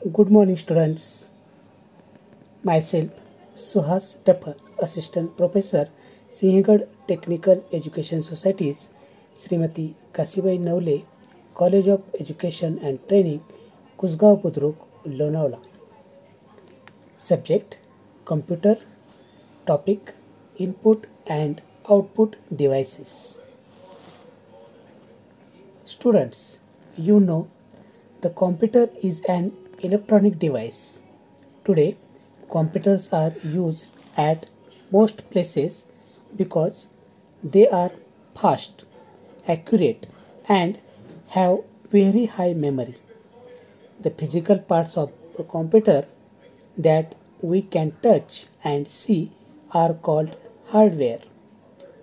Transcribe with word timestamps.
Good 0.00 0.30
morning, 0.30 0.56
students. 0.56 1.30
Myself, 2.64 3.10
Suhas 3.54 4.16
Tapar, 4.24 4.54
Assistant 4.78 5.36
Professor, 5.36 5.90
Sinhgad 6.30 6.88
Technical 7.06 7.62
Education 7.70 8.22
Societies, 8.22 8.88
Srimati 9.34 9.94
Kashibai 10.14 10.58
Navale, 10.58 11.04
College 11.54 11.88
of 11.88 12.02
Education 12.18 12.78
and 12.78 13.06
Training, 13.08 13.44
Kusgaon 13.98 14.40
Budruk, 14.40 14.76
Lonavala. 15.06 15.62
Subject 17.14 17.76
Computer 18.24 18.78
Topic 19.66 20.14
Input 20.56 21.08
and 21.26 21.60
Output 21.90 22.36
Devices. 22.56 23.42
Students, 25.84 26.60
you 26.96 27.20
know 27.20 27.50
the 28.22 28.30
computer 28.30 28.88
is 29.02 29.20
an 29.28 29.52
electronic 29.82 30.38
device. 30.38 31.00
Today, 31.64 31.96
computers 32.50 33.08
are 33.12 33.32
used 33.42 33.88
at 34.16 34.50
most 34.92 35.30
places 35.30 35.86
because 36.36 36.88
they 37.42 37.66
are 37.68 37.90
fast, 38.34 38.84
accurate, 39.48 40.06
and 40.48 40.78
have 41.28 41.58
very 41.90 42.26
high 42.26 42.52
memory. 42.52 42.96
The 44.00 44.10
physical 44.10 44.58
parts 44.58 44.96
of 44.96 45.12
a 45.38 45.44
computer 45.44 46.06
that 46.76 47.14
we 47.40 47.62
can 47.62 47.92
touch 48.02 48.46
and 48.62 48.88
see 48.88 49.32
are 49.72 49.94
called 49.94 50.36
hardware. 50.68 51.20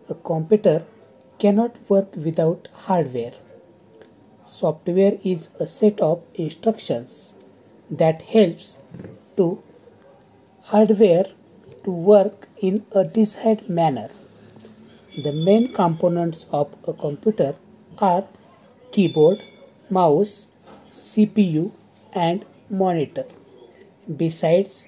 A 0.10 0.16
computer 0.16 0.84
cannot 1.38 1.78
work 1.90 2.16
without 2.16 2.70
hardware. 2.74 3.34
Software 4.44 5.20
is 5.24 5.50
a 5.60 5.68
set 5.68 6.00
of 6.00 6.24
instructions 6.36 7.36
that 7.90 8.22
helps 8.22 8.78
to 9.38 9.64
hardware 10.64 11.26
to 11.84 11.92
work 11.92 12.48
in 12.60 12.86
a 12.92 13.04
desired 13.06 13.70
manner. 13.70 14.10
The 15.24 15.32
main 15.32 15.74
components 15.74 16.46
of 16.52 16.76
a 16.88 16.94
computer 16.94 17.56
are 17.98 18.26
keyboard, 18.92 19.42
mouse, 19.90 20.50
CPU 20.90 21.72
and 22.14 22.46
monitor. 22.70 23.26
Besides 24.16 24.88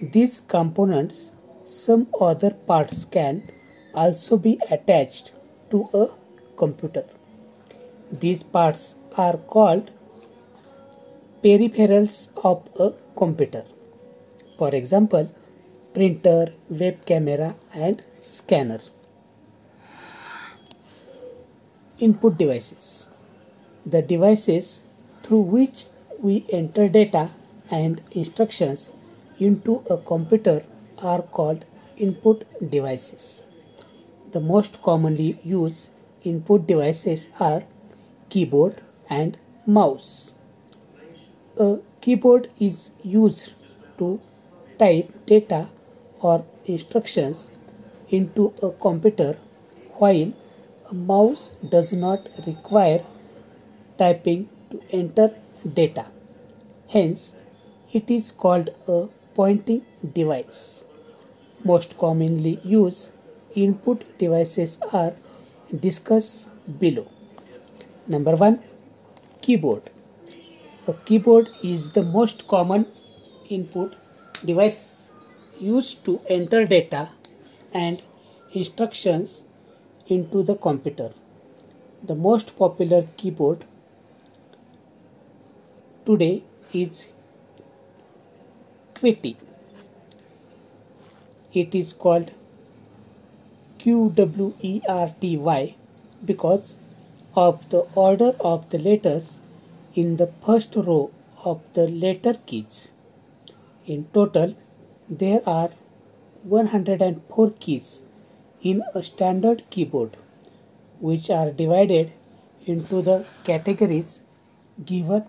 these 0.00 0.40
components, 0.40 1.32
some 1.64 2.06
other 2.20 2.50
parts 2.50 3.04
can 3.04 3.50
also 3.94 4.36
be 4.36 4.58
attached 4.70 5.32
to 5.70 5.88
a 5.92 6.08
computer. 6.56 7.04
These 8.10 8.42
parts 8.42 8.94
are 9.16 9.36
called 9.36 9.90
peripherals 11.42 12.28
of 12.44 12.68
a 12.80 12.92
computer. 13.16 13.64
For 14.58 14.74
example, 14.74 15.30
printer, 15.94 16.52
web 16.68 17.04
camera 17.06 17.54
and 17.72 18.04
scanner. 18.18 18.80
Input 21.98 22.38
devices. 22.38 23.10
The 23.86 24.02
devices 24.02 24.84
through 25.22 25.42
which 25.42 25.84
we 26.20 26.44
enter 26.50 26.88
data 26.88 27.30
and 27.70 28.00
instructions 28.10 28.92
into 29.38 29.84
a 29.88 29.96
computer 29.96 30.64
are 30.98 31.22
called 31.22 31.64
input 31.96 32.44
devices. 32.70 33.46
The 34.32 34.40
most 34.40 34.82
commonly 34.82 35.38
used 35.44 35.90
input 36.24 36.66
devices 36.66 37.28
are 37.38 37.62
keyboard 38.28 38.82
and 39.08 39.36
mouse. 39.66 40.34
A 41.60 41.80
keyboard 42.00 42.50
is 42.60 42.92
used 43.02 43.54
to 43.98 44.20
type 44.78 45.26
data 45.26 45.68
or 46.20 46.44
instructions 46.66 47.50
into 48.10 48.54
a 48.62 48.70
computer 48.70 49.36
while 49.94 50.32
a 50.88 50.94
mouse 50.94 51.56
does 51.68 51.92
not 51.92 52.28
require 52.46 53.04
typing 53.98 54.48
to 54.70 54.80
enter 54.92 55.34
data. 55.74 56.06
Hence, 56.90 57.34
it 57.92 58.08
is 58.08 58.30
called 58.30 58.70
a 58.86 59.08
pointing 59.34 59.82
device. 60.14 60.84
Most 61.64 61.98
commonly 61.98 62.60
used 62.62 63.10
input 63.56 64.04
devices 64.18 64.78
are 64.92 65.14
discussed 65.76 66.52
below. 66.78 67.08
Number 68.06 68.36
1 68.36 68.62
Keyboard. 69.42 69.97
A 70.88 70.94
keyboard 71.04 71.50
is 71.62 71.90
the 71.90 72.02
most 72.02 72.48
common 72.48 72.86
input 73.50 73.94
device 74.42 75.12
used 75.60 76.02
to 76.06 76.18
enter 76.30 76.64
data 76.64 77.10
and 77.74 78.00
instructions 78.52 79.44
into 80.06 80.42
the 80.42 80.54
computer. 80.54 81.12
The 82.02 82.14
most 82.14 82.56
popular 82.56 83.06
keyboard 83.18 83.66
today 86.06 86.44
is 86.72 87.10
QWERTY. 88.94 89.36
It 91.52 91.74
is 91.74 91.92
called 91.92 92.30
QWERTY 93.80 95.74
because 96.24 96.78
of 97.36 97.68
the 97.68 97.80
order 97.94 98.32
of 98.40 98.70
the 98.70 98.78
letters 98.78 99.40
in 99.94 100.16
the 100.16 100.26
first 100.44 100.74
row 100.76 101.10
of 101.44 101.60
the 101.74 101.88
letter 101.88 102.34
keys. 102.46 102.92
In 103.86 104.06
total, 104.12 104.54
there 105.08 105.42
are 105.46 105.70
104 106.42 107.50
keys 107.58 108.02
in 108.62 108.82
a 108.94 109.02
standard 109.02 109.62
keyboard, 109.70 110.16
which 111.00 111.30
are 111.30 111.50
divided 111.50 112.12
into 112.66 113.02
the 113.02 113.26
categories 113.44 114.22
given 114.84 115.24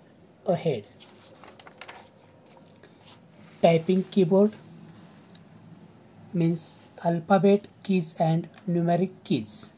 ahead. 0.45 0.83
Typing 3.61 4.03
keyboard 4.03 4.53
means 6.33 6.79
alphabet 7.03 7.67
keys 7.83 8.15
and 8.19 8.47
numeric 8.67 9.11
keys. 9.23 9.73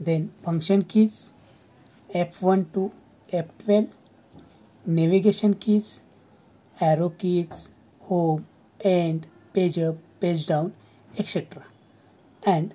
Then 0.00 0.30
function 0.42 0.82
keys 0.82 1.32
F1 2.14 2.72
to 2.74 2.92
F 3.28 3.46
twelve 3.62 4.90
navigation 4.90 5.52
keys 5.62 5.86
arrow 6.76 7.08
keys 7.20 7.68
home 8.00 8.44
end 8.80 9.26
page 9.54 9.78
up 9.80 10.02
page 10.20 10.48
down 10.48 10.72
etcetera 11.20 12.52
and 12.52 12.72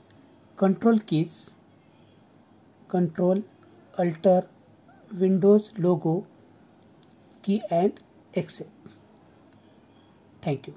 control 0.58 1.00
keys 1.10 1.38
control 2.90 3.44
alter 3.94 4.50
Windows 5.12 5.72
logo 5.82 6.20
key 7.44 7.62
and 7.72 8.00
except 8.38 8.90
thank 10.46 10.68
you 10.68 10.74